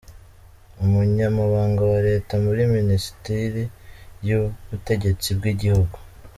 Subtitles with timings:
[0.83, 3.63] Umunyamabanga wa Leta muri Minisiteri
[4.27, 5.97] y’Ubutegetsi bw’igihugu,